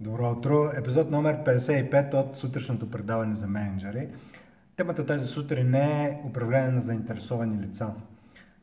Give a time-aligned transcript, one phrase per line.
[0.00, 0.70] Добро утро!
[0.76, 4.08] Епизод номер 55 от сутрешното предаване за менеджери.
[4.76, 7.90] Темата тази сутрин е управление на заинтересовани лица.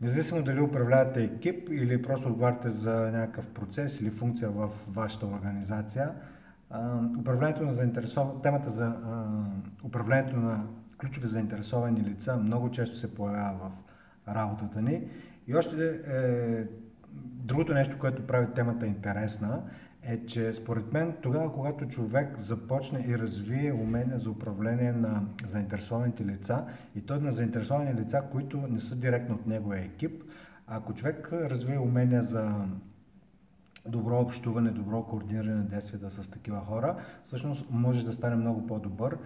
[0.00, 6.10] Независимо дали управлявате екип или просто отговаряте за някакъв процес или функция в вашата организация,
[7.18, 8.28] управлението на заинтересов...
[8.42, 8.92] темата за
[9.84, 10.64] управлението на
[10.98, 13.70] ключови заинтересовани лица много често се появява
[14.26, 15.02] в работата ни.
[15.46, 16.64] И още е,
[17.14, 19.62] другото нещо, което прави темата интересна,
[20.08, 26.24] е, че според мен тогава, когато човек започне и развие умения за управление на заинтересованите
[26.24, 26.64] лица,
[26.96, 30.22] и то на заинтересовани лица, които не са директно от неговия екип,
[30.66, 32.54] ако човек развие умения за
[33.86, 39.18] добро общуване, добро координиране на действията с такива хора, всъщност може да стане много по-добър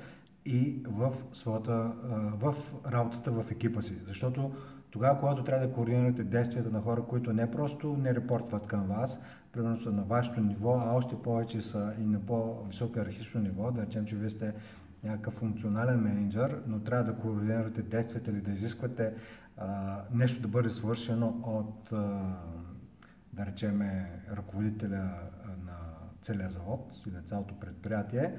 [0.45, 1.93] и в, своята,
[2.41, 2.55] в
[2.93, 3.95] работата в екипа си.
[4.07, 4.51] Защото
[4.93, 9.21] тогава, когато трябва да координирате действията на хора, които не просто не репортват към вас,
[9.53, 13.83] примерно са на вашето ниво, а още повече са и на по-високо иерархично ниво, да
[13.83, 14.53] речем, че вие сте
[15.05, 19.13] някакъв функционален менеджер, но трябва да координирате действията или да изисквате
[19.57, 22.37] а, нещо да бъде свършено от, а,
[23.33, 23.83] да речем,
[24.37, 25.11] ръководителя
[25.67, 25.77] на
[26.21, 28.35] целия завод или на цялото предприятие.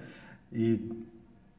[0.52, 0.82] И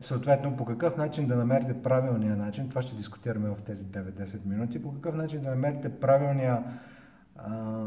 [0.00, 4.82] съответно по какъв начин да намерите правилния начин, това ще дискутираме в тези 9-10 минути,
[4.82, 6.64] по какъв начин да намерите правилния
[7.36, 7.84] а,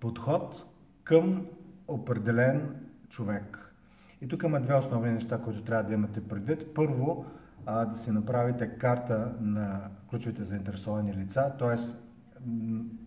[0.00, 0.64] подход
[1.04, 1.46] към
[1.88, 2.76] определен
[3.08, 3.72] човек.
[4.20, 6.74] И тук има две основни неща, които трябва да имате предвид.
[6.74, 7.24] Първо,
[7.66, 11.76] а, да си направите карта на ключовите заинтересовани лица, т.е.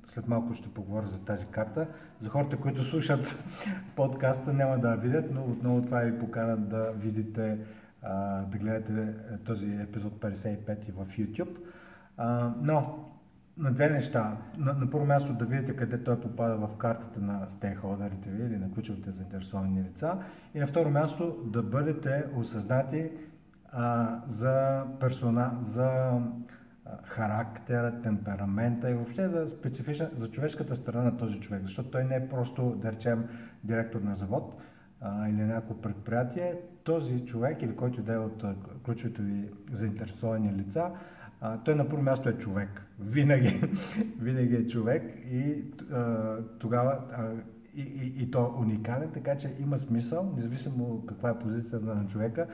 [0.08, 1.88] след малко ще поговоря за тази карта.
[2.22, 3.36] За хората, които слушат
[3.95, 7.58] подкаста, няма да видят, но отново това ви покана да видите,
[8.52, 9.14] да гледате
[9.45, 11.58] този епизод 55 в YouTube.
[12.62, 13.09] Но
[13.58, 14.38] на две неща.
[14.58, 18.58] На, на първо място да видите къде той попада в картата на стейкхолдерите ви или
[18.58, 20.18] на ключовите заинтересовани лица.
[20.56, 23.12] И на второ място да бъдете осъзнати
[23.72, 26.12] а, за, персона, за
[27.03, 31.61] характера, темперамента и въобще за специфична, за човешката страна на този човек.
[31.63, 33.25] Защото той не е просто, да речем,
[33.63, 34.61] директор на завод
[35.01, 36.55] а, или някакво предприятие.
[36.83, 38.44] Този човек или който да е от
[38.85, 40.91] ключовите ви заинтересовани лица,
[41.41, 42.85] а, той на първо място е човек.
[43.00, 43.61] Винаги,
[44.19, 47.31] винаги е човек и а, тогава а,
[47.75, 52.47] и, и, и то уникален, така че има смисъл, независимо каква е позицията на човека,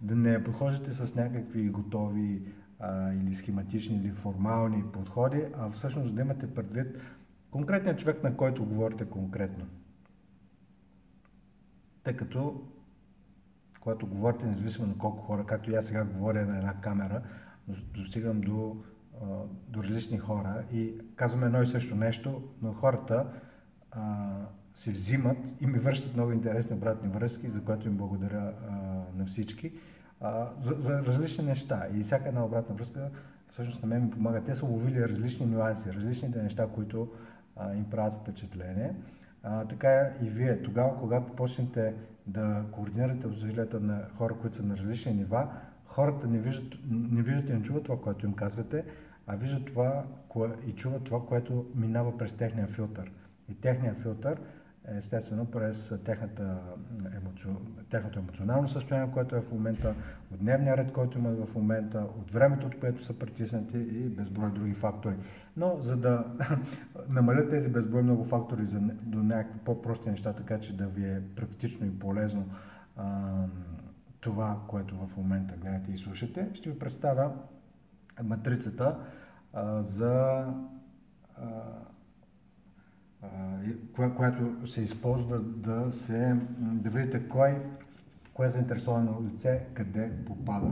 [0.00, 2.42] да не подхождате с някакви готови
[2.80, 6.96] а, или схематични или формални подходи, а всъщност да имате предвид
[7.50, 9.66] конкретният човек, на който говорите конкретно.
[12.04, 12.62] Тъй като,
[13.80, 17.22] когато говорите, независимо на колко хора, както и аз сега говоря на една камера,
[17.68, 18.76] достигам до,
[19.68, 23.26] до различни хора и казвам едно и също нещо, но хората
[23.90, 24.26] а,
[24.74, 28.72] се взимат и ми връщат много интересни обратни връзки, за което им благодаря а,
[29.18, 29.72] на всички,
[30.58, 31.86] за, за различни неща.
[31.94, 33.10] И всяка една обратна връзка
[33.50, 34.44] всъщност на мен ми помага.
[34.44, 37.08] Те са ловили различни нюанси, различните неща, които
[37.56, 38.94] а, им правят впечатление.
[39.42, 41.94] А, така и вие, тогава, когато почнете
[42.26, 45.48] да координирате усилията на хора, които са на различни нива,
[45.86, 48.84] хората не виждат, не виждат и не чуват това, което им казвате,
[49.26, 53.12] а виждат това кое, и чуват това, което минава през техния филтър.
[53.48, 54.38] И техния филтър
[54.88, 56.58] естествено през техната
[57.16, 57.46] емоци...
[57.90, 59.94] техното емоционално състояние, което е в момента,
[60.32, 64.50] от дневния ред, който имат в момента, от времето, от което са притиснати и безброй
[64.50, 65.14] други фактори.
[65.56, 66.24] Но за да
[67.08, 71.22] намалят тези безброй много фактори за, до някакви по-прости неща, така че да ви е
[71.36, 72.46] практично и полезно
[74.20, 77.32] това, което в момента гледате и слушате, ще ви представя
[78.22, 78.96] матрицата
[79.52, 80.54] а, за а,
[81.36, 81.46] а,
[84.16, 87.62] която се използва да се да видите кой,
[88.34, 90.70] кое заинтересовано лице, къде попада.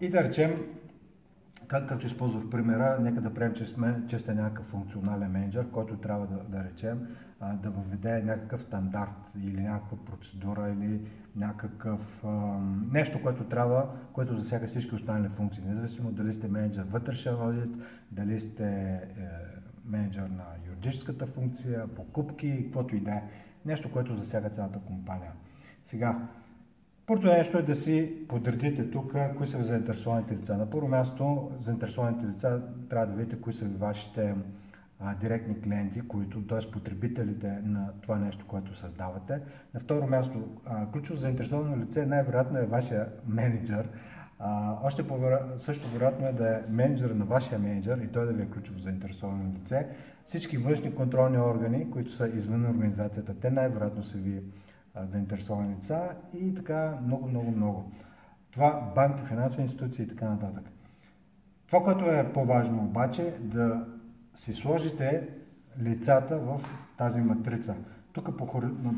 [0.00, 0.50] И да речем,
[1.66, 5.96] как, като използвах примера, нека да приемем, че, сме, че сте някакъв функционален менеджер, който
[5.96, 7.06] трябва да, да речем
[7.62, 11.00] да въведе някакъв стандарт или някаква процедура или
[11.36, 12.24] някакъв
[12.92, 15.62] нещо, което трябва, което засяга всички останали функции.
[15.66, 17.76] Независимо дали сте менеджер вътрешен одит,
[18.12, 19.08] дали сте е,
[19.88, 23.22] менеджер на юридическата функция, покупки, каквото и да е.
[23.66, 25.32] Нещо, което засяга цялата компания.
[25.84, 26.28] Сега,
[27.08, 30.56] Първото нещо е да си подредите тук кои са заинтересованите лица.
[30.56, 34.34] На първо място, заинтересованите лица трябва да видите кои са вашите
[35.00, 36.70] а, директни клиенти, които, т.е.
[36.70, 39.40] потребителите на това нещо, което създавате.
[39.74, 40.60] На второ място,
[40.92, 43.88] ключово заинтересовано лице най-вероятно е вашия менеджер,
[44.38, 45.18] А, още по
[45.58, 48.78] също вероятно е да е менеджер на вашия менеджер и той да ви е ключово
[48.78, 49.88] заинтересовано лице.
[50.24, 54.42] Всички външни контролни органи, които са извън организацията, те най-вероятно са ви
[55.06, 57.92] заинтересовани лица и така много, много, много.
[58.50, 60.64] Това банки, финансови институции и така нататък.
[61.66, 63.86] Това, което е по-важно обаче, да
[64.34, 65.28] си сложите
[65.82, 66.60] лицата в
[66.98, 67.74] тази матрица.
[68.24, 68.38] Тук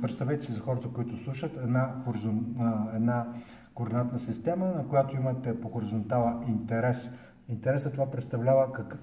[0.02, 2.56] представете си за хората, които слушат, една, хоризон,
[2.94, 3.26] една
[3.74, 7.14] координатна система, на която имате по хоризонтала интерес.
[7.48, 8.98] Интересът това представлява как,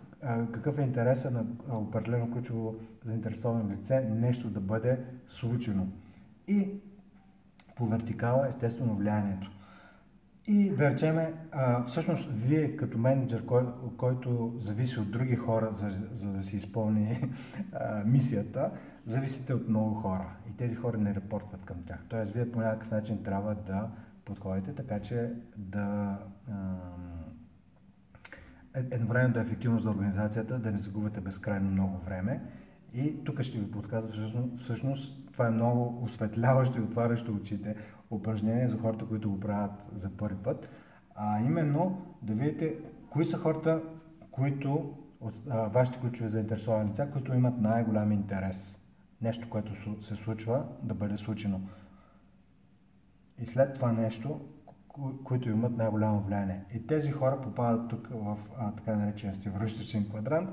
[0.51, 2.75] какъв е интересът на определено ключово
[3.05, 5.87] заинтересовано лице нещо да бъде случено.
[6.47, 6.69] И
[7.75, 9.51] по вертикала естествено влиянието.
[10.47, 11.33] И да речеме,
[11.87, 13.65] всъщност вие като менеджер, кой,
[13.97, 17.29] който зависи от други хора, за, за да си изпълни
[18.05, 18.71] мисията,
[19.05, 20.25] зависите от много хора.
[20.49, 22.05] И тези хора не репортват към тях.
[22.09, 23.89] Тоест, вие по някакъв начин трябва да
[24.25, 26.17] подходите, така че да
[28.75, 32.41] е, едновременно да е ефективно за организацията, да не загубите безкрайно много време.
[32.93, 37.75] И тук ще ви подсказва всъщност, всъщност това е много осветляващо и отварящо очите
[38.11, 40.69] упражнение за хората, които го правят за първи път,
[41.15, 42.75] а именно да видите
[43.09, 43.81] кои са хората,
[44.31, 44.93] които
[45.47, 48.79] вашите ключови заинтересовани лица, които имат най-голям интерес.
[49.21, 51.61] Нещо, което се случва, да бъде случено.
[53.39, 54.39] И след това нещо,
[55.23, 56.65] които имат най-голямо влияние.
[56.73, 60.49] И тези хора попадат тук в а, така наречения североисточен квадрант.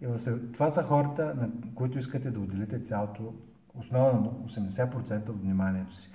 [0.00, 0.06] И
[0.52, 3.34] това са хората, на които искате да отделите цялото,
[3.74, 6.10] основно 80% от вниманието си.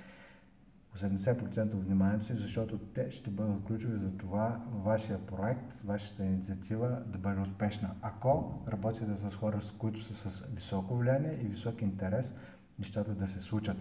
[0.97, 7.01] 80% от вниманието си, защото те ще бъдат ключови за това вашия проект, вашата инициатива
[7.05, 7.89] да бъде успешна.
[8.01, 12.35] Ако работите с хора, с които са с високо влияние и висок интерес,
[12.79, 13.77] нещата да се случат.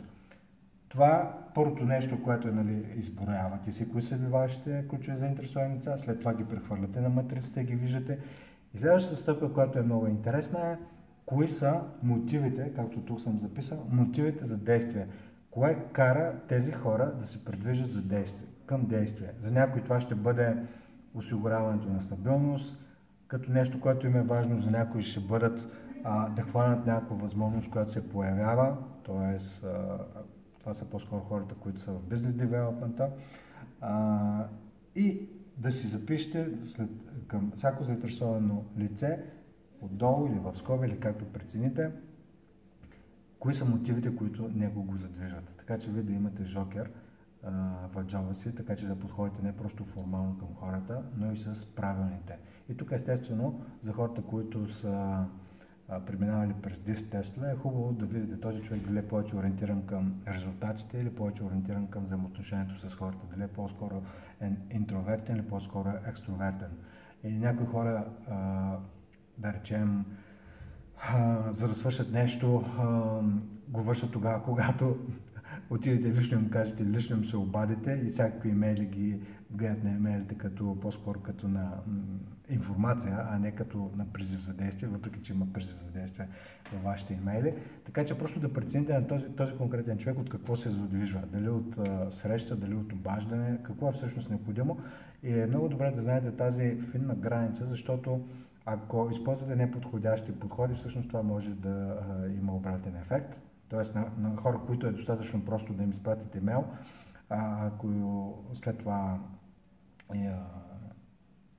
[0.89, 5.99] Това първото нещо, което е, нали, изброявате си, кои са ви вашите ключови заинтересовани лица,
[5.99, 8.19] след това ги прехвърляте на матрицата и ги виждате.
[8.75, 10.77] И следващата стъпка, която е много интересна е,
[11.27, 15.07] кои са мотивите, както тук съм записал, мотивите за действие.
[15.53, 19.31] Кое кара тези хора да се предвижат за действие, към действие?
[19.43, 20.57] За някой това ще бъде
[21.15, 22.79] осигуряването на стабилност,
[23.27, 25.69] като нещо, което им е важно, за някои ще бъдат
[26.05, 28.77] а, да хванат някаква възможност, която се появява,
[29.07, 29.39] т.е.
[30.61, 33.11] това са по-скоро хората, които са в бизнес девелопмента,
[34.97, 36.89] и да си запишете след,
[37.27, 39.19] към всяко заинтересовано лице,
[39.81, 41.91] отдолу или в скоби, или както прецените,
[43.43, 45.55] кои са мотивите, които него го задвижват.
[45.59, 46.91] Така че вие да имате жокер
[47.95, 51.75] в джоба си, така че да подходите не просто формално към хората, но и с
[51.75, 52.39] правилните.
[52.69, 55.25] И тук естествено за хората, които са
[56.07, 60.23] преминавали през дис тестове, е хубаво да видите този човек дали е повече ориентиран към
[60.29, 64.03] резултатите или повече ориентиран към взаимоотношението с хората, дали е по-скоро
[64.71, 66.71] интровертен или по-скоро екстровертен.
[67.25, 68.07] И някои хора,
[69.39, 70.05] да речем,
[71.51, 72.65] за да свършат нещо,
[73.69, 74.97] го вършат тогава, когато
[75.71, 79.21] отидете лично им кажете, лично им се обадите и всякакви имейли ги
[79.51, 81.71] гледат на имейлите като, по-скоро като на
[82.51, 86.29] информация, а не като на призив за действие, въпреки че има призив за действие
[86.73, 87.55] във вашите имейли.
[87.85, 91.21] Така че просто да прецените на този, този конкретен човек от какво се задвижва.
[91.33, 94.81] Дали от а, среща, дали от обаждане, какво е всъщност необходимо.
[95.23, 98.21] И е много добре да знаете тази финна граница, защото
[98.67, 103.37] ако използвате неподходящи подходи, всъщност това може да а, има обратен ефект.
[103.69, 106.65] Тоест на, на хора, които е достатъчно просто да им изпратите имейл,
[107.31, 107.89] а, ако
[108.55, 109.19] след това
[110.09, 110.15] а,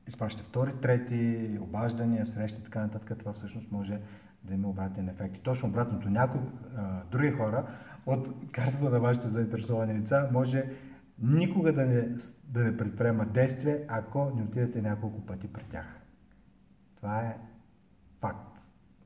[0.07, 3.99] изпращате втори, трети, обаждания, срещи и така нататък, това всъщност може
[4.43, 5.37] да има обратен ефект.
[5.37, 6.41] И точно обратното, някои
[7.11, 7.67] други хора
[8.05, 10.65] от картата на вашите заинтересовани лица може
[11.19, 12.09] никога да не,
[12.43, 16.02] да не предприемат действие, ако не отидете няколко пъти при тях.
[17.03, 17.37] Това е
[18.21, 18.59] факт.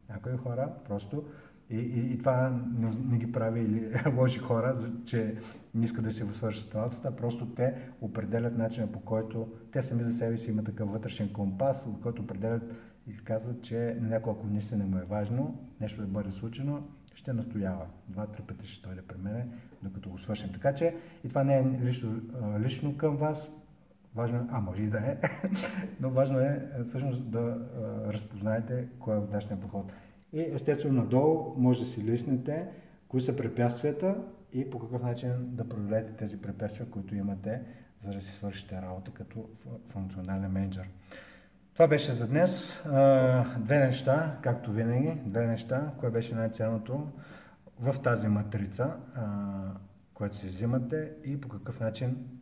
[0.09, 1.23] Някои хора просто
[1.69, 5.35] и, и, и това не, не ги прави или лоши хора, че
[5.75, 10.13] не искат да си свършат работата, просто те определят начина по който те сами за
[10.13, 12.63] себе си имат такъв вътрешен компас, от който определят
[13.07, 16.83] и казват, че на някой, ако наистина му е важно нещо да бъде случено,
[17.15, 17.85] ще настоява.
[18.07, 19.47] Два-три пъти ще дойде при мене,
[19.83, 20.53] докато го свършим.
[20.53, 22.21] Така че и това не е лично,
[22.59, 23.49] лично към вас,
[24.17, 25.17] Важно е, а може и да е,
[25.99, 29.91] но важно е, е всъщност да а, разпознаете кой е удачният подход.
[30.33, 32.67] И естествено надолу може да си лиснете
[33.07, 34.15] кои са препятствията
[34.53, 37.61] и по какъв начин да преодолеете тези препятствия, които имате,
[38.01, 39.49] за да си свършите работа като
[39.89, 40.89] функционален менеджер.
[41.73, 42.83] Това беше за днес.
[43.59, 47.07] Две неща, както винаги, две неща, кое беше най-ценното
[47.79, 48.93] в тази матрица,
[50.13, 52.36] което си взимате и по какъв начин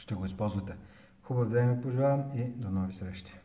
[0.00, 0.76] ще го използвате.
[1.22, 3.39] Хубав ден ви пожелавам и до нови срещи!